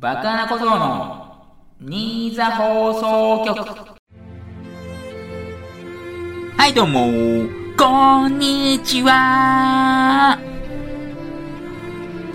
[0.00, 1.44] バカな小僧の
[1.78, 3.60] 新座放送局。
[6.56, 7.46] はいどうも。
[7.76, 10.38] こんにちは。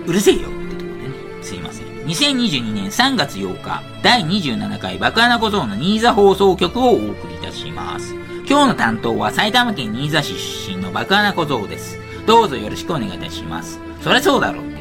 [0.06, 0.42] うるせえよ。
[0.42, 8.14] ってとこでねすいません2022年3月8日第27回バカな小僧の新座放送局をお送りいたします。
[8.48, 11.98] 今日の担当は埼玉県新座市出身のバカな小僧です。
[12.28, 13.80] どうぞよろしくお願いいたします。
[14.02, 14.62] そりゃそうだろ。
[14.62, 14.75] う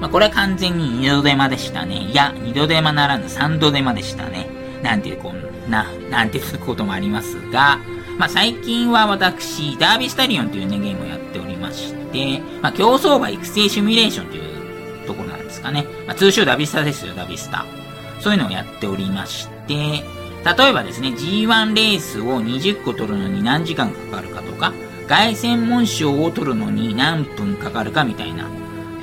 [0.00, 2.08] まあ、これは完全に二度手間でしたね。
[2.10, 4.48] いや、二度手間ならぬ三度手間でしたね。
[4.82, 7.78] なんていう、こんな、なんていうこともありますが、
[8.18, 15.86] まあ、最近は私、ダービースタリオンというね、ゲームをやっておりまして、まあ、競走馬育成シミュレーションというところなんですかね。
[16.06, 17.66] まあ、通称ダビスタですよ、ダビスタ。
[18.20, 24.72] そういうのをやっておりまして、例えばですね、G1 レースを20個取るのに何時間かかるかとか、
[25.08, 28.48] 凱旋門賞を取るのに何分かかるかみたいな、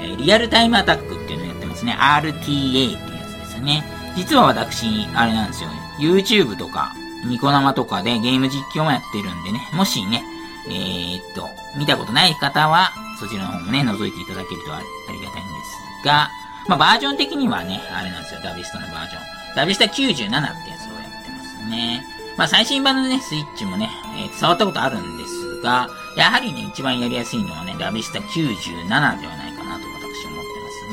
[0.04, 1.96] えリアルタイムアタックっていうのをやってますね。
[2.00, 3.84] RTA っていうやつですね。
[4.16, 5.70] 実は私、あれなんですよ。
[6.00, 6.94] YouTube とか、
[7.26, 9.62] ニコ生とかでゲーム実況もやってるんでね。
[9.74, 10.24] もしね、
[10.68, 15.54] えー、っと、見たことない方は、そちらの方もね、覗いていただけるとありがたいんで
[16.02, 16.30] すが、
[16.68, 18.42] まあ、バージョン的にはね、あれなんですよ。
[18.42, 19.56] ダビスタのバージョン。
[19.56, 22.06] ダビスタ97ってやつをやってますね。
[22.38, 29.43] まあ、最新版のね、スイッチもね、えー、触ったことあるんですが、やはりね、一番やりやすいのはね、ダビスタ97ではない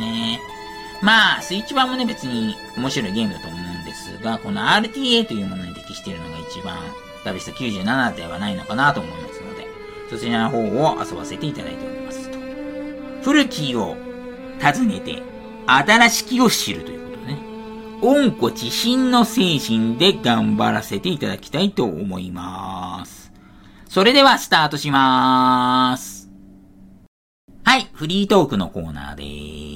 [0.00, 0.40] ね。
[1.02, 6.76] まあ、スイッチ版もね、別に面白いゲームだと思うんですが、この RTA というものに適しているのが一番、
[7.24, 9.66] ダビスタ97ではないのかなと思いますので、
[10.10, 12.38] そちらの方を遊ばせていただいておりますと。
[13.22, 13.96] 古きを
[14.60, 15.22] 訪ねて、
[15.66, 17.38] 新しきを知るということね、
[18.02, 23.32] 温故知新の精神で頑張らせていただきたいと思います。
[23.88, 26.30] それではスタートしまーす。
[27.64, 29.69] はい、フリートークのコーナーでーす。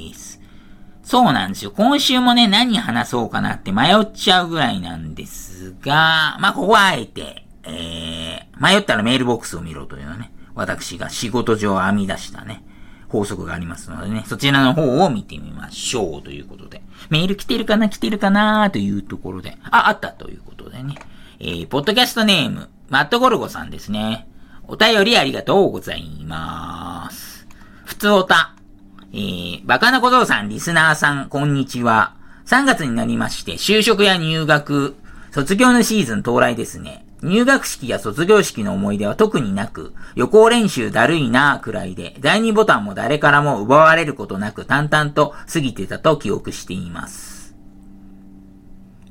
[1.05, 1.71] そうなんですよ。
[1.71, 12.65] 今週もね、何話そうかなって迷っちゃうぐらいなんですが、まあ、ここはあえて、えー、迷ったらメールボックスを見ろというのね、私が仕事上編み出したね、
[13.09, 16.83] 法則がありますのでね、そちらの方を見てみましょうということで。
[17.11, 20.95] メール来てるかな来てるかなというところで、あ、あったということでね。
[21.39, 24.27] えー、ポッドキャストネーム、マットゴルゴさんですね。
[24.67, 27.47] お便りありがとうございます。
[27.85, 28.54] ふつおた。
[29.15, 32.17] えー、バカな小僧さん、リスナーさん、こんにちは。
[32.47, 34.97] 3月になりまして、就職や入学、
[35.31, 37.07] 卒業のシーズン到来ですね。
[37.23, 47.34] 入学式や卒業式の思い出は特になく、予行練習だるいなぁくらいで、第2ボタンも誰からも奪われることなく淡々と過ぎてたと記憶しています。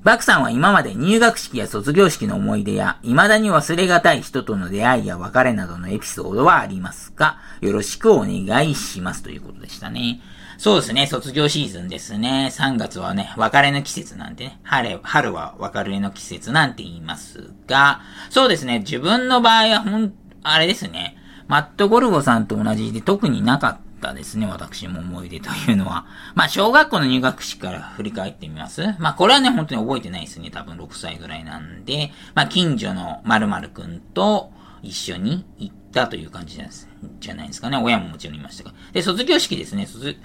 [0.04, 7.38] バクさんは今まで入学式や卒業式の思い出や、未だに忘れがたい人との出会いや別れなどのエピソードはありますか？
[7.62, 10.20] よろしくお願いしますということでしたね。
[10.58, 12.50] そうですね、卒業シーズンですね。
[12.52, 20.14] 3月はね、別れの季節なんてね、春、春は別れの季節なんて言いますが、そうですね、自分の場合はほん、
[20.44, 21.16] あれですね、
[21.48, 26.06] マット・ゴルゴさんと同じで特になかったったですね、私も思い出というのは。
[26.36, 28.96] まあ、小学校の入学式から振り返ってみます？
[29.00, 30.52] まあ、これはね、本当に覚えてないですね。
[30.52, 36.90] 多分6歳ぐらいなんで、まあ、近所の〇〇くんと一緒に行ったという感じです。
[37.20, 37.78] じゃないですかね。
[37.78, 38.74] 親ももちろんいましたが。
[38.92, 39.86] で、卒業式ですね。
[39.86, 40.18] 卒、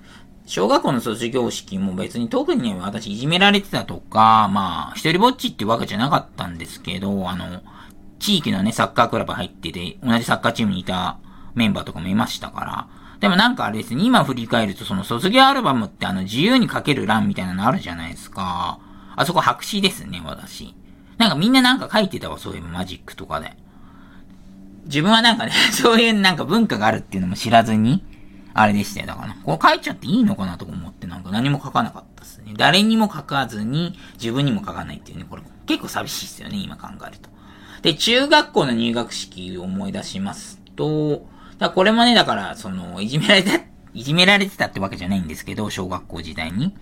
[0.47, 7.63] 小学校の卒業式も別に特に、私いじめられてたとか、まあ、一人ぼっちってわけじゃなかったんですけど、あの、
[8.19, 11.19] 地域のね、サッカークラブ入ってて、同じサッカーチームにいた
[11.55, 12.87] メンバーとかもいましたから、
[13.21, 18.79] でもなんかあれですね、今振り返るとその卒業アルバムってあの自由に書ける欄みたいなのあるじゃないですか。
[19.17, 20.75] あそこ白紙ですね、私。
[21.19, 23.57] なんかみんななんか書いてたわ、そういうマジックとかで。
[24.85, 28.05] 自分はなんかね、 そういうなんか文化があるっていうのも知らずに、
[28.55, 29.07] あれでしたよ。
[29.07, 32.55] だから、これ書いちゃっていいのかなと思ってなんか何も書かなかったですね。
[32.57, 37.29] 誰にも書かずに、自分にも書かないっていうね、これ結構寂しいですよね、今考えると。
[37.83, 41.27] で、中学校の入学式を思い出しますと、
[41.59, 43.61] だこれもね、だから、その、いじめられた、
[43.95, 46.75] いじめられてたってわけじゃないんですけど、小学校時代に。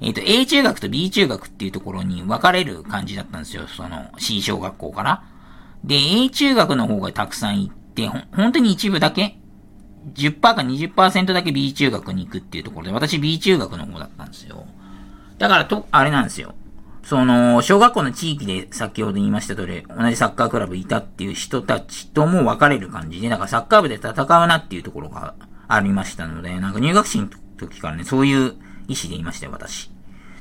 [0.00, 3.66] えっ、ー、と、A 中学と B 中学っていうところに分かれる感じだったんですよ。
[3.66, 5.24] その、C 小学校から。
[5.84, 9.36] で、A 中学の方がたくさん行って、ほ、本当に一部だけ、
[10.14, 14.66] 10%か20%だけ B 中学に行くっていうところで、私 B 中学の方だったんですよ。
[15.38, 16.54] だからと、あれなんですよ。
[17.04, 25.34] その、小学校の地域で先ほど言いました通り、同じサッカークラブいたっていう人たちとも分かれる感じで、なんかサッカー部で戦うなっていうところが
[25.68, 27.28] ありましたので、なんか入学式の
[27.58, 28.54] 時からね、そういう
[28.88, 29.90] 意思でいましたよ、私。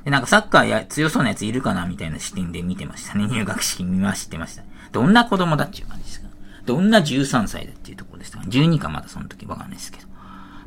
[0.06, 3.27] で、なんかサッカーや強そうなやついるかなみたいな視点で見てましたね。
[3.27, 4.63] 入学式見ましてました。
[4.92, 6.27] どんな子供だっていう感じですか
[6.65, 10.12] どんな13歳だっていうところでしたか ?12 かまだその時わかんないですけど。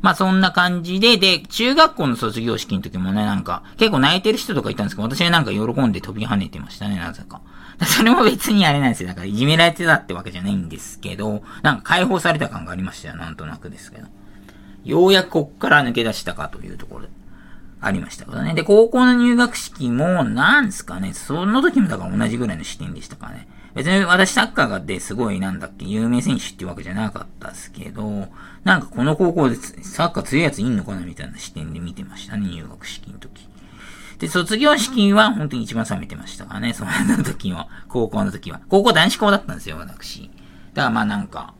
[0.02, 7.40] まあそんな感じで、で、中学校の卒業式の時もね、なんか、結構泣いてる人とかいたんですけど、私はなんか喜んで飛び跳ねてましたね、なぜか。
[7.84, 9.08] それも別にあれなんですよ。
[9.08, 14.06] だからいじめられてたってわけじゃないんですけど、なんか解放された感がありましたよ、なんとなくですけど。
[14.84, 17.08] ようやくこっから抜け出したかというところで。
[17.80, 18.54] ありましたからね。
[18.54, 23.48] で、高校の入学式も、なんですかね、その時もだから同じぐらいの視点でしたからね。
[23.76, 28.28] 別に私サッカーがですごいなんだっけ、有名選手っていうわけじゃなかったですけど、
[28.64, 33.46] なんかこの高校でサッカー強いやついんのかなみたいな視点で見てましたね、入学式の時。
[34.18, 36.90] で、卒業式は本当に一番冷めてましたからね、その
[37.22, 37.68] 時は。
[37.88, 38.62] 高校の時は。
[38.70, 40.30] 高校男子校だったんですよ、私。
[40.72, 41.52] だからまあなんか、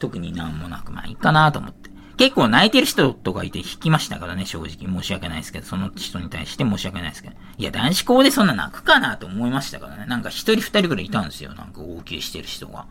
[0.00, 1.81] 特になんもなく、まあいいかなと思って。
[2.16, 4.68] 結構泣いてる人とかいて引きましたからね、正直。
[4.68, 7.36] 申し訳ないですけど、その人に対して申し訳ないですけど。
[7.58, 10.06] いや、男子校でそんな泣くかなと思いましたからね。
[10.06, 11.54] なんか一人二人ぐらいいたんですよ。
[11.54, 12.86] なんか号泣してる人が。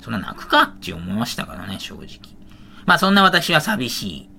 [0.00, 2.08] そんな泣くかって思いましたからね、正直。
[2.86, 4.30] まあそんな私は寂しい、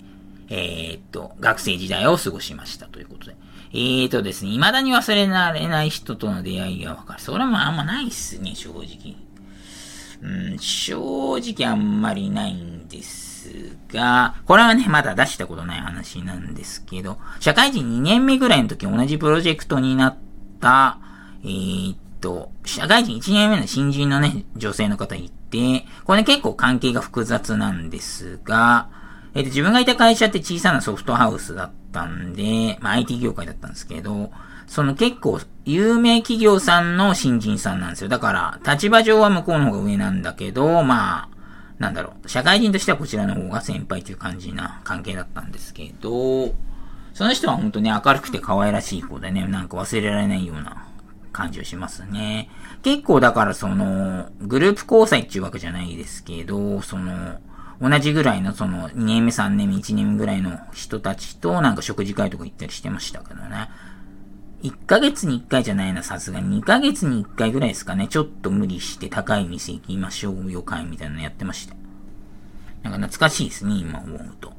[0.49, 3.35] えー、っと、学生時代を過ごしましたということで。
[3.75, 7.21] えーとですね、未だに忘れられない人との出会いがわかる。
[7.21, 9.15] それもあんまないっすね、正直。
[10.21, 13.32] うん、正直あんまりないんです
[13.91, 20.17] が、これはね、まだ出したことない話なんですけど、社会人2年目ぐらいの時同じプロジェクトになっ
[20.59, 20.99] た、
[21.43, 28.89] えー、っと、社会人1年目の新人のね、女性の方いて、これ、結構関係が複雑なんですが、
[29.35, 34.31] えっ、と、自分がいた会社って小さなソフトハウスだったんで、まあ IT 業界だったんですけど、
[34.67, 38.09] その結構有名企業さんの新人さんなんですよ。
[38.09, 41.29] だから、立場上は向こうの方が上なんだけど、まあ、
[41.79, 46.53] なんだろう、社会人としてはこちらの方が先輩という感じな関係だったんですけど、
[47.13, 50.87] その人は本当に明るくて可愛らしい子でね、なんか忘れられないような
[51.31, 52.49] 感じをしますね。
[52.81, 57.39] 結構だからその、グループ交際っていうわけじゃないですけど、その、
[57.81, 63.69] 同じぐらいのその2年目3年目1年目ぐらいの人たちとなんか食事会とか行ったりしてましたけどね。
[64.63, 66.61] 1ヶ月に1回じゃないな、さすがに。
[66.61, 68.07] 2ヶ月に1回ぐらいですかね。
[68.07, 71.75] ちょっと無理して高い店行きましょうよ会みたいなのやってました。
[72.81, 74.53] なんか懐かしいですね、今思うと。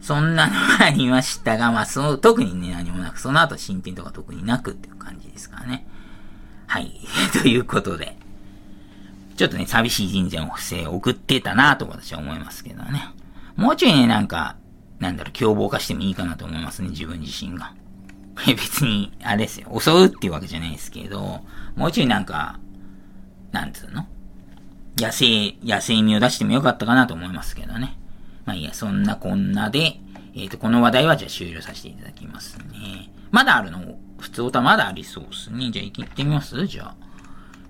[0.00, 5.86] そんなのがありましたが、まあ、その、特にね、何もなく、その後進展とか特になくっていう感じですからね。
[6.66, 6.98] はい。
[7.42, 8.16] ということで。
[9.36, 13.10] ちょっとね、寂しい人生の不正を送ってたなと私は思いますけどね。
[13.54, 14.56] もうちょいね、なんか、
[14.98, 17.74] なんだろう、凶暴化してもいいかなと思いますね、自分自身が。
[18.46, 19.68] 別に、あれですよ。
[19.80, 21.40] 襲うっていうわけじゃないですけど、
[21.74, 22.58] もうちょいなんか、
[23.52, 24.06] なんつうの？
[24.98, 27.98] 野生、野生味を出してもよかったかなと思いますけどね。
[28.44, 30.00] まあいいや、そんなこんなで、
[30.34, 33.10] えっ、ー、と、この話題はじゃあ終了させていただきますね。
[33.30, 33.96] まだあるの？
[34.18, 35.70] 普通歌まだありそうですね。
[35.70, 36.66] じゃあ行ってみます？
[36.66, 36.94] じゃあ。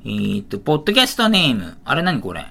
[0.04, 1.78] えっ、ー、と、ポッドキャストネーム。
[1.84, 2.46] あれ何これ？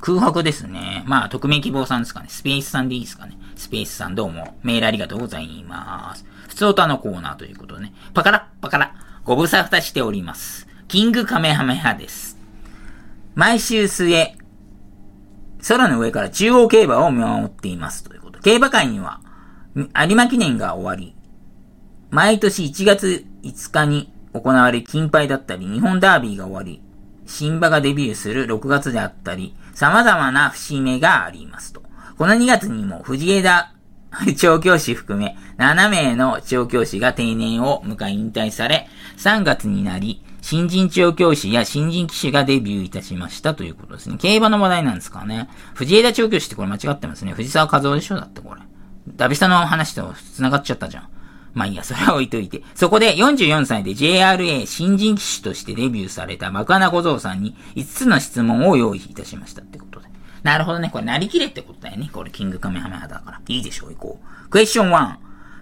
[0.00, 1.04] 空白ですね。
[1.06, 2.26] まあ、匿名希望さんですかね。
[2.28, 3.36] スペースさんでいいですかね。
[3.54, 4.56] スペースさんどうも。
[4.62, 6.24] メールありがとうございます。
[6.52, 7.94] 普通歌のコーナーということでね。
[8.12, 8.94] パカラパカラ。
[9.24, 10.68] ご無沙汰しております。
[10.86, 12.36] キングカメハメハです。
[13.34, 14.36] 毎週末、
[15.66, 18.38] 空の上から中央競馬を見守っていますということ。
[18.40, 19.22] 競馬会には、
[19.74, 21.16] 有馬記念が終わり、
[22.10, 26.82] 毎年1月5日に行われ金杯だったり、日本ダービーが終わり、
[27.24, 31.82] 新馬がデビューする6月であったり、様々な節目がありますと。
[32.18, 33.72] この2月にも藤枝
[34.36, 38.88] 調教師含め7名の調教師が定年を迎え引退され、
[39.18, 44.16] 3月になり、新人調教師や新人騎手がデビューいたしましたということですね。
[44.18, 45.48] 競馬の話題なんですかね。
[45.74, 47.32] 藤枝調教師ってこれ間違ってますね。
[47.32, 48.60] 藤沢和夫でしょだってこれ。
[49.16, 51.08] ダビスタの話と繋がっちゃったじゃん。
[51.54, 52.62] まあいいや、それは置いといて。
[52.74, 59.91] そこで44歳で JRA 新人騎手としてデビューされた爆穴小僧さんに5つの質問を用意いたしましたってこと。
[60.42, 60.90] なるほどね。
[60.90, 62.10] これなりきれってことだよね。
[62.12, 63.40] これキングカメハメハだから。
[63.48, 64.48] いいでしょう、行こう。
[64.48, 65.16] クエスチョン1。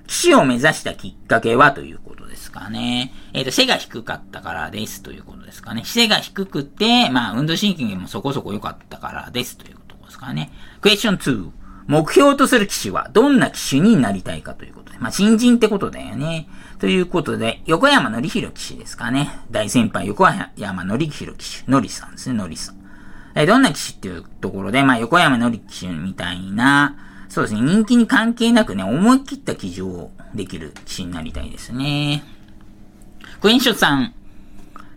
[0.06, 3.12] 騎手を目指したきっかけはということですかね。
[3.32, 5.82] えっ、ー、と、背が低かったからですということですかね。
[5.84, 10.50] 背が低くて、まあ、運動神経もそこそこ良かったからですということですかね。
[10.80, 11.50] クエスチョン2。
[11.86, 14.98] 目標とする騎手はどんな騎手になりたいかということで。
[14.98, 16.48] まあ、新人ってことだよね。
[16.78, 19.30] ということで、横山のりひろ騎手ですかね。
[19.50, 21.70] 大先輩、横山のりひろ騎手。
[21.70, 22.79] のりさんですね、のりさん。
[23.34, 26.96] えどんな騎手っていうところで、まあ、横山のり騎手みたいな、
[27.28, 32.24] そうですね、人気に関係なくね、思い切った騎乗をできる騎手になりたいですね。
[33.40, 34.14] クエンショさん、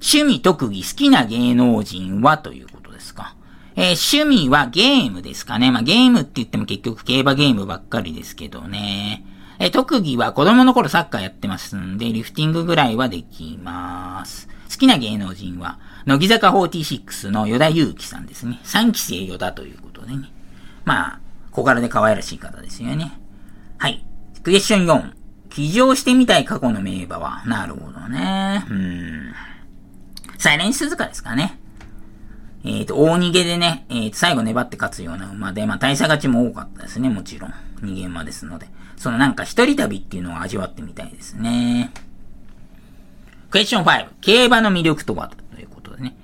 [0.02, 3.36] 趣味特技好きな芸能人はということですか？
[3.76, 5.72] えー、趣味はゲームですかね？
[5.72, 9.26] まあ、ゲームって言っても結局競馬ゲームばっかりですけどね。
[9.60, 14.50] えー、特技は子供の頃サッカーやってますんで、リフティングぐらいはできます。
[14.74, 18.60] 好きな芸能人は、乃木坂46の与田祐希さんですね。
[18.64, 20.32] 3期生与田ということでね。
[20.84, 21.20] まあ、
[21.52, 23.12] 小柄で可愛らしい方ですよね。
[23.78, 24.04] はい。
[24.42, 25.14] クエスチョン4。
[25.52, 28.66] 起乗してみたい過去の名馬は、なるほどね。
[28.68, 29.34] うん。
[30.40, 31.60] サイレンス鈴鹿ですかね。
[32.66, 37.54] えっ、ー、と、大逃げでね、えっ、ー、と、最後粘って勝つような馬で、まあ、大差勝ちも多かったですね、もちろん。
[37.82, 38.68] 逃げ馬ですので。
[38.98, 41.92] そのなんか一人旅っていうのを味わってみたいですね。
[43.54, 44.08] クエスチョン5。
[44.20, 45.30] 競馬の魅力とは？
[45.30, 46.18] ということでね。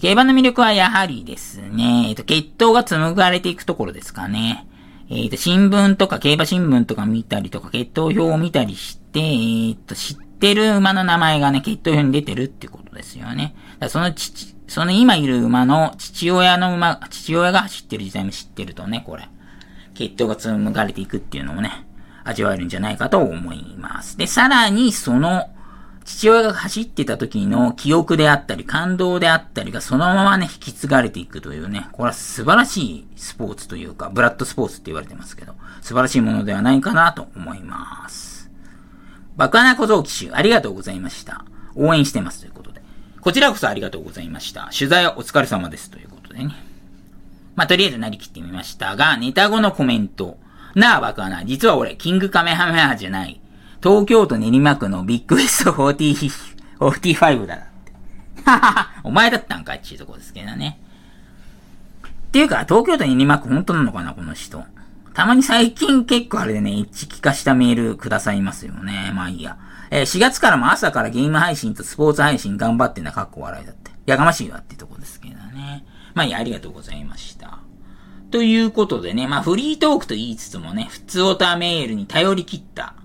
[0.00, 4.68] 競馬の魅力はやはりですね、えっ、と、血統が紡がれていくところですかね。
[5.10, 13.56] えっ、と、新聞とか競馬新聞とか見たりとか、血統表を見たりして、えっ、と、知ってる馬の名前がね、血統表に出てるってことですよね。
[13.80, 19.28] だその父、その今いる馬の父親の馬、父親が走ってる時代も知ってるとね、これ。
[19.94, 21.84] 血統が紡がれていくっていうのもね、
[22.22, 24.16] 味わえるんじゃないかと思います。
[24.16, 25.50] で、さらにその、
[26.06, 38.48] 父親が走ってた時の記憶であったり、感動であったりがそのままね、引き継がれていくというね、これは素晴らしいスポーツというか、ブラッドスポーツって言われてますけど、素晴らしいものではないかなと思います。
[39.36, 41.44] 爆穴小僧騎手、ありがとうございました。
[41.74, 42.82] 応援してますということで。
[43.20, 44.70] こちらこそありがとうございました。
[44.72, 46.54] 取材はお疲れ様ですということでね。
[47.56, 50.38] まあ、とりあえずなりきってみましたが、ネタ後のコメント。
[50.76, 53.40] なあ、爆穴、実は俺、キングカメハメハじゃない。
[53.82, 57.92] 東京都練馬区のビッグウェスト40 45だって。
[58.44, 60.80] ははは、お前だったんかっていうとこですけどね。
[62.28, 64.64] っていうか、東京都練馬区本当なのかな、この人。
[65.14, 69.12] たまに最近結構あれでね、一致化したメールくださいますよね。
[69.14, 69.56] まあいいや。
[69.90, 73.90] えー、4月からも朝からゲーム配信とスポーツ配信頑張ってんだ、かっこ笑いだって。
[74.04, 75.86] やかましいわってとこですけどね。
[76.14, 77.60] まあいいや、ありがとうございました。
[78.30, 82.95] ということでね、まあフリートークと言いつつもね、普通オターメールに頼り切った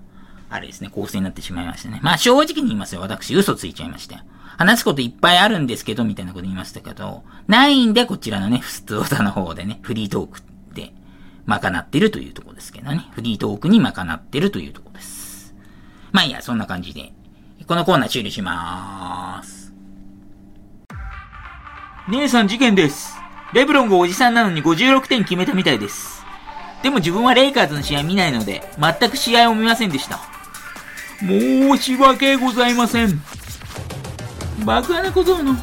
[0.52, 1.98] あれですね、構成になってしまいましたね。
[2.02, 4.22] まあ正直に言いますよ、私、嘘ついちゃいましたよ。
[4.58, 10.40] 話すこといっぱいあるんですけど、みたいなこと言いましたけど、ないんで、こちらのね、普通オタの方でね、フリートーク
[10.74, 10.92] で
[11.46, 13.08] 賄ってるというとこですけどね。
[13.12, 15.54] フリートークに賄ってるというとこです。
[16.12, 17.12] まあいいや、そんな感じで、
[17.66, 19.72] このコーナー終了しまーす。
[22.08, 23.16] 姉さん事件です。
[23.54, 26.24] レブロンがおじさんなのに56点決めたみたいです。
[26.82, 30.31] でも自分はレイカーズの試合見ないので、全く試合を見ませんでした。
[31.24, 33.22] 申し訳ございません。
[34.64, 35.62] 爆穴小僧のネー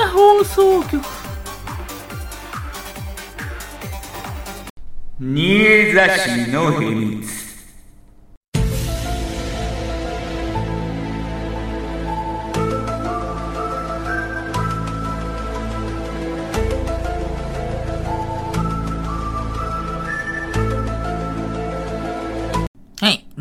[0.00, 1.00] ザ放送局。
[5.20, 7.41] 新座市の秘密。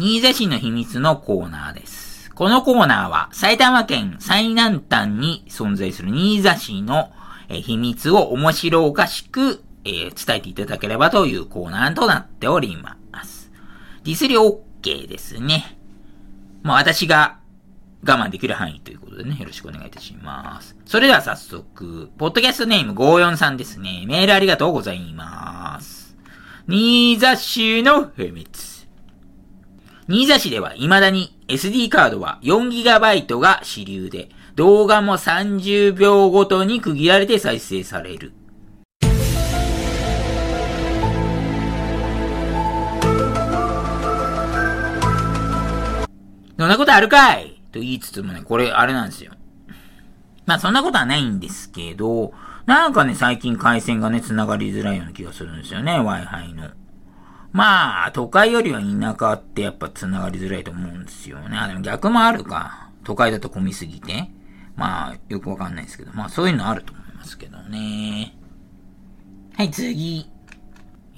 [0.03, 2.31] 新座市の秘密のコーナーです。
[2.31, 7.11] このコーナーは埼玉県最南端に存在する新座市の
[7.47, 13.51] 秘密を面白おかしく、伝えていただければというコーナーとなっております。
[14.03, 15.77] ディスり OK ですね。
[16.63, 17.37] まあ私が
[18.03, 20.75] 我慢できる範囲ということでね、よろしくお願いいたします。
[20.87, 24.05] それでは早速、ポッドキャストネーム54さんですね。
[24.07, 26.17] メールありがとうございます。
[26.67, 28.70] 新座市の秘密。
[30.13, 38.33] 新座市では未だに SD カードは 4GB が主流で、動画も30秒ごとに区切られて再生される。
[46.57, 47.63] そんなことあるかい？
[47.71, 49.31] と言いつつもね、これあれなんですよ。
[50.45, 52.33] まあそんなことはないんですけど、
[52.65, 56.67] なんかね、最近回線がね、繋がりづらいような気がするんですよね、Wi-Fi の。
[57.51, 61.57] まあ、都会よりは田舎ってやっぱ繋がりづらいと思うんですよね。
[61.57, 62.89] あ、でも逆もあるか。
[63.03, 64.29] 都会だと混みすぎて。
[64.75, 66.11] まあ、よくわかんないですけど。
[66.13, 68.35] まあ、そういうのあると思いますけどね。
[69.55, 70.29] はい、次。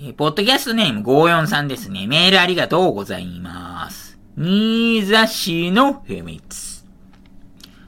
[0.02, 2.08] え、ポッドキャストネーム543ですね。
[2.08, 4.18] メールありがとうございます。
[4.36, 6.84] 新座市の秘密。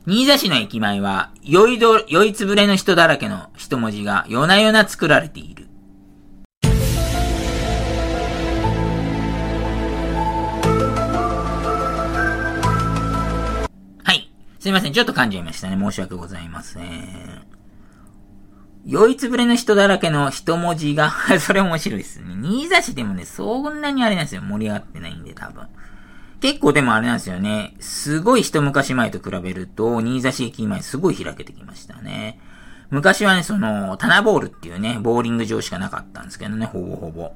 [0.08, 5.65] 新座市の駅前は、酔いど、酔いつぶれの人だらけの一文字が夜な夜な作られている。
[14.66, 15.78] すいません、ちょっと噛んじゃいましたね。
[15.80, 17.46] 申し訳ございません。
[18.84, 22.34] 酔いつぶれの人だらけの一文字が それ面白いですね。
[22.42, 24.42] 新座市でもね、そんなにあれなんですよ。
[24.42, 25.68] 盛り上がってないんで、多分。
[26.42, 27.76] 結構でもあれなんですよね。
[27.80, 32.40] すごい一昔前と比べると、新座市駅前すごい開けてきましたね。
[32.90, 37.34] 昔はね、その、タナボールっていうね、ボーリング場しかなかったんですけどね、ほぼほぼ。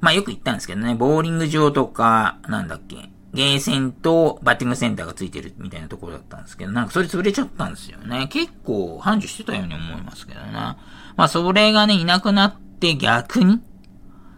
[0.00, 8.28] まあよく行ったんですけどね、ボーリング場とか、なんだっけ、ゲーセンとバッティングセンターがついてるみたいなところだったんですけど、なんかそれ潰れちゃったんですよね。
[8.28, 10.78] 結構繁盛してたように思いますけどな。
[11.16, 13.60] まあそれがね、いなくなって逆に、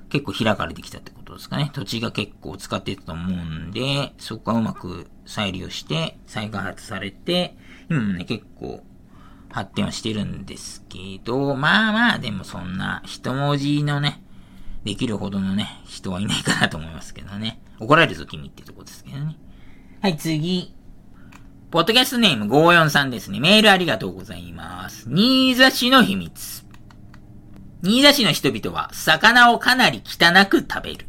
[0.09, 1.71] 結構開かれてきたってことですかね。
[1.75, 7.57] 土地が結構使ってたと思うんで、そこはうまく再利用して、再開発されて、
[7.91, 8.83] 今もね、結構
[9.51, 14.23] 発展はしてるんですけど、まあまあ、でもそんな一文字のね、
[14.85, 17.61] できるほどのね、人はいないかなと思いますけどね。
[17.79, 19.37] 怒られるぞ、君ってとこですけどね。
[20.01, 20.75] はい、次。
[21.71, 23.41] ポッドキャストネーム543ですね。
[23.41, 25.09] メールありがとうございます。
[25.11, 26.65] 新座市の秘密。
[27.83, 31.07] 新座市の人々は魚をかなり汚く食べる。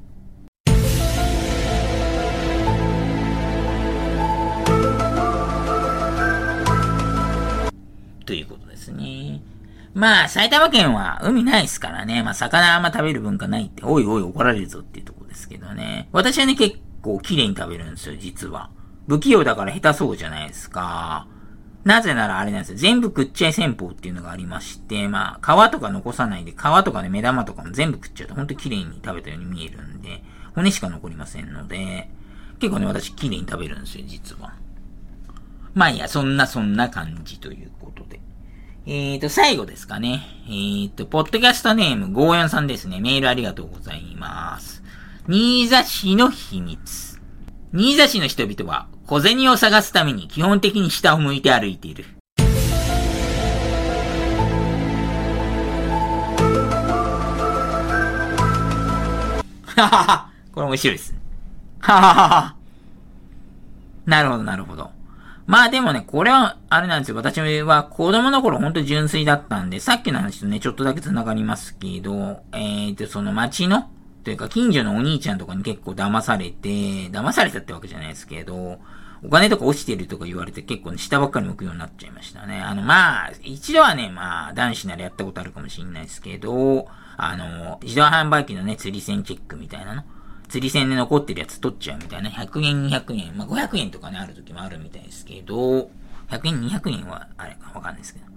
[8.26, 9.42] ということですね。
[9.94, 12.22] まあ、埼玉県は海ないですからね。
[12.24, 16.10] まあ、魚あんま食べる文化ないって、おいおい怒られるぞっていうとこですけどね。
[16.12, 18.72] 私はね、結構綺麗に食べるんですよ、実は。
[19.08, 21.28] 不器用だから下手そうじゃないですか。
[21.86, 22.78] なぜならあれなんですよ。
[22.78, 30.24] 全部食っちゃい戦法っていうのがありまして、まあ、皮とか残さないで、皮とかね、目玉とかも全部食っちゃうと、ほんと綺麗に食べたように見えるんで、
[30.56, 32.10] 骨しか残りませんので、
[32.60, 34.54] 結構ね、私綺麗に食べるんですよ、実は。
[35.76, 38.20] まあいや、そんなそんな感じということで。
[38.90, 40.24] えーと、最後ですかね。
[40.48, 43.00] えーと、ポッドキャストネーム54さんですね。
[43.00, 44.82] メールありがとうございます。
[45.30, 47.20] 新座市の秘密。
[47.74, 52.06] 新座市の人々は小銭を探すために基本的に下を向いて歩いている。
[59.66, 60.30] ははは。
[60.54, 61.14] これ面白いです。
[61.80, 62.56] はははは。
[64.06, 64.92] なるほど、なるほど。
[65.46, 67.18] まあでもね、これは、あれなんですよ。
[67.18, 73.90] 私は子供の頃ほんと純粋だったんで、さっきの話とね、ちょっとだけ繋がりますけど、えーと、その街の
[74.28, 78.78] というか、近所のお兄ちゃんとかに結構騙されて、騙されたってわけじゃないですけど、
[79.24, 82.60] お金とか落ちてるとか言われて結構ね、下ばっかり向くようになっちゃいましたね。
[82.60, 90.04] あの、まあ、一度はね、まあ、男子ならやったことあるかもしれないですけど、あの、自動販売機のね、釣り線チェックみたいなの。
[90.50, 92.30] 釣り線で残ってるやつ取っちゃうみたいな。
[92.30, 95.90] 100円、200円、まあ、500円とかね、ある時もあるみたいですけど、
[96.28, 98.37] 100円、200円は、あれかわかんないですけど。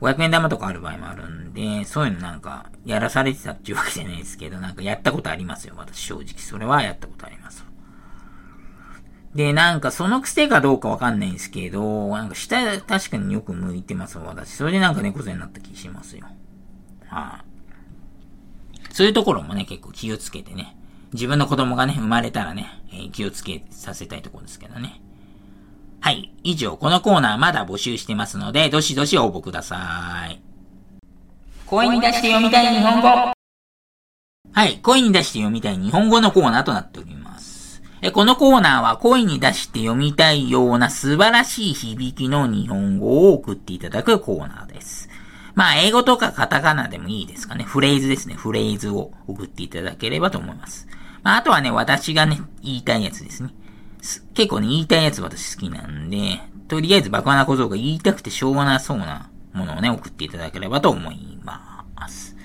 [0.00, 6.38] 500円玉とかある場合もあるんで、そういうのなんか、やらされてたっていうわけじゃないですけど、なんかやったことありますよ、私正直。
[6.38, 7.64] それはやったことあります。
[9.34, 14.50] で、なんかその癖かどうかわかんないんですけど、なんか下確かによく向いてますわ私。
[14.50, 16.26] それでなんか猫背になった気しますよ。
[16.26, 16.34] はい、
[17.10, 17.44] あ、
[18.90, 20.76] そういうところもね、結構気をつけてね。
[21.12, 25.00] 自分の子供がね、生まれたらね、えー、気をつけさせたいところですけどね。
[26.00, 26.32] はい。
[26.42, 30.40] 以上、このコーナーまだ募集してますので、どしどし応募ください。
[31.66, 33.08] 声に出して読みたい日本語。
[34.52, 34.78] はい。
[34.82, 37.82] 声に出して読みたい日本語のコーナーとなっております。
[38.02, 45.10] えこのコーナーは声に出して読みたいような素晴らしい響きの日本語を送っていただくコーナーです。
[45.54, 47.64] まあ、英語とかカタカナでもいいですかね。
[47.64, 48.34] フレーズですね。
[48.34, 50.88] フレーズを送っていただければと思います。
[51.22, 53.50] まあ、あとはね、私がね、言いたいやつですね。
[54.34, 62.36] 結構ね、言いたいやつ私好きなんで、とりあえずバカな小僧が言いたくてしょうがなそうなものをね、送っていただければと思います。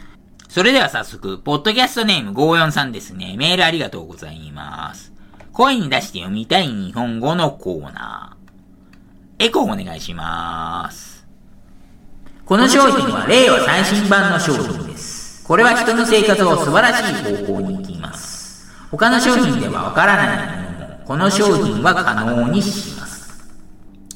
[0.49, 3.35] それでは早速、ポッドキャストネーム543ですね。
[3.37, 5.13] メールありがとうございます。
[5.51, 9.45] 声に出して読みたい日本語のコーナー。
[9.45, 11.25] エコーお願いします。
[12.45, 15.43] この商品は令和最新版の商品です。
[15.45, 18.71] これは人の生活を素晴らしい方向に行きます。
[18.91, 20.64] 他の商品ではわからない
[21.05, 23.47] この商品は可能にします。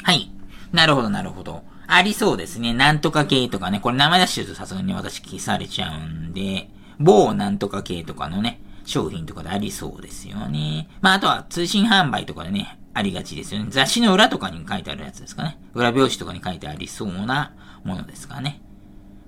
[0.02, 0.32] はい。
[0.72, 1.64] なるほど、なるほど。
[1.86, 2.74] ありそうですね。
[2.74, 3.80] なんとか系とかね。
[3.80, 10.90] これ名前出してるとさすがに私消されちゃうんで、某なんとか系とかのね、商品とかでありそうですよね。
[11.02, 13.68] まあ、あとは通信販売とかでね、ありがちですよね。
[13.70, 15.60] 雑誌の裏とかに書いてあるやつですかね。
[15.76, 18.62] 裏表紙とかに書いてありそうなものですかね。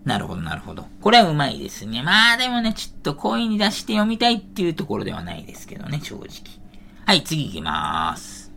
[0.03, 0.87] なるほど、なるほど。
[0.99, 2.01] これはうまいですね。
[2.01, 6.60] まあでもね、ちょっと声に出して読みたいっていうところではないですけどね、正直。
[7.05, 8.51] はい、次行きます。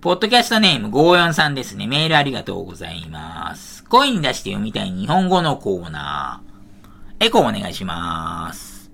[0.00, 1.86] ポッドキャストネーム543ですね。
[1.86, 3.84] メールありがとうございます。
[3.84, 7.26] 声に出して読みたい日本語のコーナー。
[7.26, 8.90] エコーお願いします。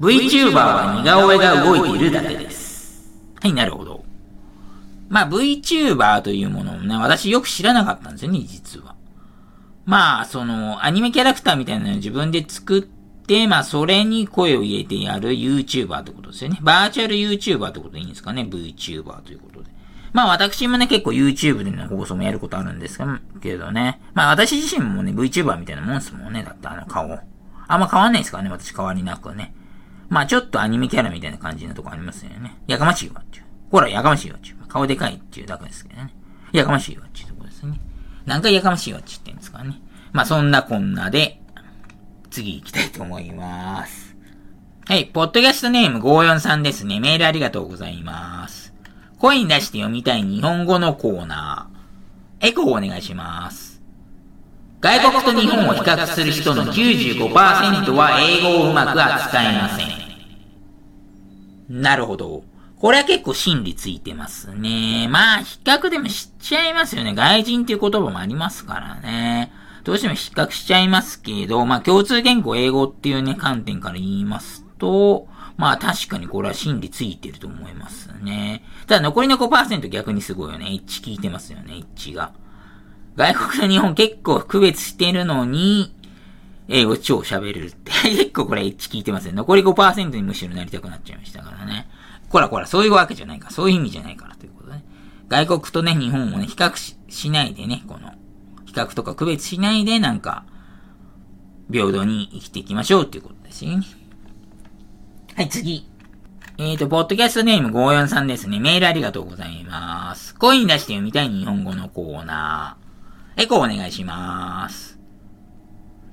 [0.00, 3.08] VTuber は似顔絵が動いているだけです。
[3.40, 4.04] はい、なるほど。
[5.08, 8.96] まあ VTuber というものをね、私よく知らなかったんですよね、実は。
[9.84, 12.82] まあ、その、アニメキャラクターみたいなのを自分で作っ
[13.26, 16.58] で、まあ、それに声を入れてやる YouTuber ってことですよね。
[16.62, 19.70] バーチャル YouTuber ってことでいいんですかね ?VTuber ということで。
[20.12, 22.98] まあ、私もね、結構 YouTube での放送もやることあるんです
[23.42, 24.00] けどね。
[24.14, 26.42] まあ、私自身もね、VTuber みたいなもんですもんね。
[26.42, 27.18] だってあの顔。
[27.68, 29.52] あんま変わんないですからね、私変わりなくね。
[30.08, 32.56] まあ、ちょっとアニメキャラみたいな感じのとこありますよね。
[32.66, 33.44] やかましいわっていう。
[33.70, 34.56] ほら、やかましいわっていう。
[34.68, 36.14] 顔でかいっていうだけですけどね。
[36.52, 37.80] やかましいわっていうとこですね。
[38.24, 39.80] 何回やかましいわって言ってんですかね。
[40.12, 41.40] まあ、そんなこんなで、
[42.36, 44.14] 次行きたいと思います。
[44.86, 47.00] はい、ポッドキャストネーム543ですね。
[47.00, 48.74] メールありがとうございます。
[49.18, 52.48] 声に出して読みたい日本語のコーナー。
[52.48, 53.80] エコーお願いします。
[54.82, 59.86] 外国と日本を比較する人の95%は英語をうまく扱えません。
[61.70, 62.44] なるほど。
[62.78, 65.08] これは結構真理ついてますね。
[65.08, 67.14] まあ、比較でも知っちゃいますよね。
[67.14, 69.50] 外人っていう言葉もありますからね。
[69.86, 78.64] どうしても比較しちゃいますけど、まあ共通言語英語っていうね、観点から言いますと、まあ確かにこれは真理ついてると思いますね。
[78.88, 80.70] ただ残りの5%逆にすごいよね。
[80.72, 82.32] 一致聞いてますよね、一致が。
[83.14, 85.94] 外国と日本結構区別してるのに、
[86.66, 87.92] 英語超喋れるって。
[88.10, 89.34] 結構これ一致聞いてますよ。
[89.34, 91.88] 残り5%にむしろなりたくなっちゃいましたからね。
[92.28, 93.50] こらこら、そういうわけじゃないか。
[93.50, 94.84] そういう意味じゃないからということね。
[95.28, 96.72] 外国とね、日本をね、比較
[97.08, 98.12] しないでね、この、
[98.76, 100.44] 比較とか区別しないで、なんか、
[101.72, 103.86] 平等に生きていきましょうっていうことですよね。
[105.34, 105.88] はい、次。
[106.58, 108.60] えっ、ー、と、ポッドキャストネーム543ですね。
[108.60, 110.34] メールありがとうございます。
[110.34, 113.42] 声に出して読みたい日本語のコーナー。
[113.42, 114.98] エコーお願いします。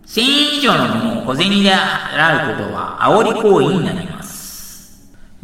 [0.06, 4.13] 1000円以上の小銭で洗うことは煽り行為になります。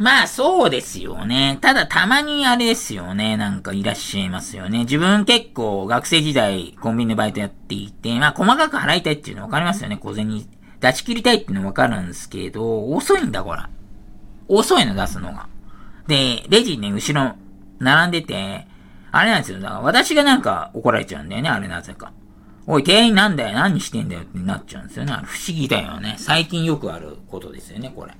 [0.00, 1.58] まあそうですよね。
[1.60, 3.36] ただたまにあれですよね。
[3.36, 4.80] なんかいらっしゃいますよね。
[4.80, 9.98] 自分結構学生時代コンビニでバイトやっていて、まあ細かく払いたいっていうのわかりますよね。
[9.98, 10.46] 小銭
[10.80, 13.68] 出し切りたいっていうのわかるんですけど、遅いんだ、こら。
[14.48, 15.48] 遅いの出すのが。
[16.06, 17.34] で、レジね、後ろ、
[17.78, 18.66] 並んでて、
[19.12, 19.60] あれなんですよ。
[19.60, 22.12] だから私がなんか怒られちゃうんだよね、あれなぜか。
[22.66, 25.12] おい、店員なんだよ、何してんだよってなっちゃうんですよね。
[25.24, 26.14] 不思議だよね。
[26.16, 28.14] 最近よくあることですよね、これ。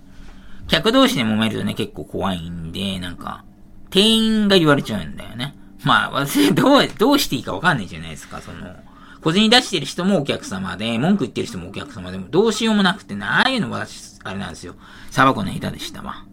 [0.70, 3.44] 客同士で揉めるとね、結構怖いんで、なんか、
[3.90, 5.56] 店員が言われちゃうんだよね。
[5.85, 8.76] まあ、私、どう、どうしていいかわかんないじゃないですか、その、
[9.20, 14.76] 小銭出してる人もお客様で、文句言ってる人もお客様でも、どうしようもなくてね、ああいうの私、あれなんですよ。
[15.11, 16.24] 砂漠の下手でしたわ。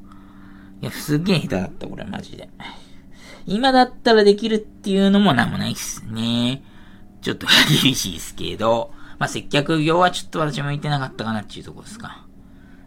[0.82, 2.50] いや、すっげえ下手だった、これ、マジで。
[3.48, 6.62] 今だったらできるっていうのもなんもないっすね。
[7.22, 7.48] ちょっと
[7.82, 12.27] 厳しいですけど、まあ、接客業はちょっと私も言ってなかったかなっていうとこですか。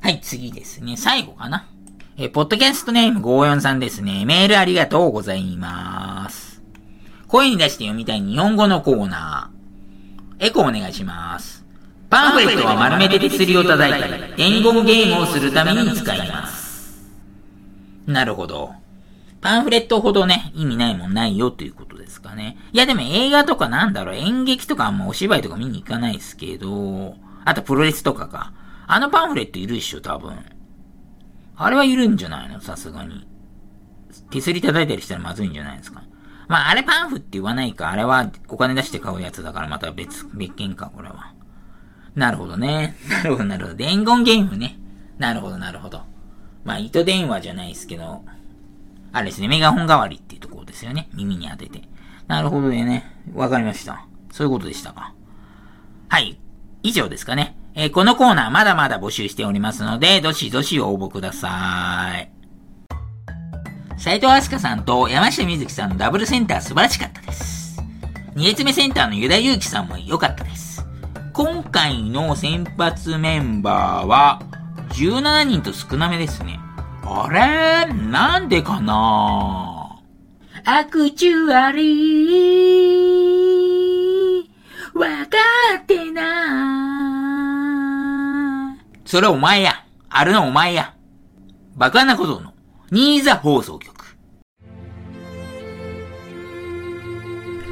[0.00, 0.96] はい、次ですね。
[0.96, 1.68] 最後かな。
[2.16, 4.24] えポッドキャストネーム543ですね。
[4.24, 6.62] メールありがとうございます。
[7.28, 10.46] 声に出して読みたい日本語のコーナー。
[10.46, 11.66] エコお願いします。
[12.08, 17.10] パンフレットは丸めて手すりを叩いたり、伝言ゲームをするために使います。
[18.06, 18.72] なるほど。
[19.42, 22.56] パンフレットほどね、意味ないもんないよということですかね。
[22.72, 28.54] いやでも映画とかなんだろう、演劇とかあんまお芝居とか見に行かないですけど、あとプロレスとかか。
[28.92, 30.36] あのパンフレットいるでしょ、多分。
[31.54, 32.60] あれはいるんじゃないの？
[32.60, 33.24] さすがに。
[34.30, 36.02] 手すり叩いたりしたらまずいんじゃないですか？
[36.48, 37.92] まあ、あれパンフって言わないか。
[37.92, 41.32] あれはお金出して買うやつだからまた別、別件か、これは。
[42.16, 42.96] なるほどね。
[43.08, 43.76] なるほど、なるほど。
[43.76, 44.76] 伝言ゲームね。
[45.18, 46.02] なるほど、なるほど。
[46.64, 48.24] まあ、糸電話じゃないですけど、
[49.12, 51.08] あれですね、メガホン代わりっていうところですよね。
[51.14, 51.82] 耳に当てて。
[52.26, 53.04] なるほどね。
[53.34, 54.04] わかりました。
[54.32, 55.14] そういうことでしたか。
[56.08, 56.40] はい。
[56.82, 57.56] 以上ですかね。
[57.74, 62.30] えー、このコーナーまだまだ募集しておりますので、どしどし応募ください。
[63.96, 67.82] 斉藤飛鳥さんと山下美月さんのダブルセンター素晴らしかったです。
[68.34, 70.86] 二列目センターのユダユウキさんも良かったです。
[71.32, 74.42] 今回の先発メンバーは
[74.90, 76.58] 17人と少なめですね。
[77.02, 77.92] あれ？
[77.92, 80.00] なんでかな？
[80.64, 84.44] アクチュアリー、
[84.94, 85.36] わか
[85.78, 86.79] ってない
[89.10, 89.84] それお前や。
[90.08, 90.94] あるのお前や。
[91.74, 92.52] バカなことの
[92.92, 93.92] 新座放送局。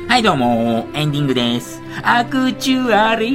[0.08, 1.80] はい、どうも、エンディングです。
[2.02, 3.28] アクチュアリ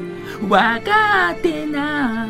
[0.00, 2.26] ー、わかってな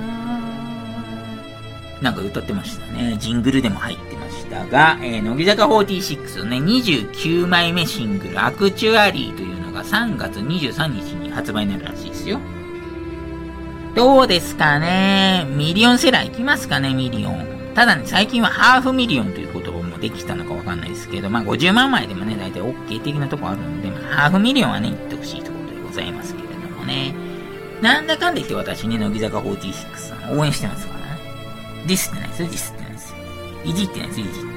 [2.00, 3.16] なんか歌ってましたね。
[3.18, 12.38] ジングルでも入ってましたが、えー、乃木坂46のね、29枚目シングル、アクチュアリーというのが3月23日に発売になるらしいですよ。
[13.98, 15.44] どうですかね？
[15.56, 16.94] ミリオンセラー行きますかね？
[16.94, 17.72] ミリオン。
[17.74, 27.12] ただね、最近はハーフミリオンという言葉もできたのかわかんないですけど、まあ50万枚でもね、大体 OK 的なとこあるんで、まあ、ハーフミリオンはね、行ってほしいところでございますけれどもね。
[27.82, 31.20] なんだかんだ言って私ね、乃木坂46さん応援してますからね。
[31.88, 33.16] ディスってないですよ、ディスってないですよ。
[33.64, 34.48] いじってないですよ、いじって。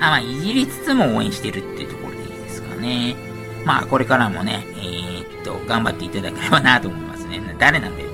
[0.00, 3.16] あ、まあ、いじりつつも応援してるっていうところでいいですかね。
[3.64, 7.40] まあ、これからもね、えー、っと、頑張っていただければなと思いますね。
[7.58, 8.10] 誰なんだよ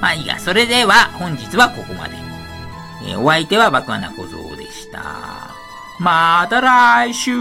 [0.00, 2.14] まあいいや、それでは本日はここまで。
[3.06, 5.50] えー、お相手は爆穴小僧でした。
[5.98, 7.36] また来週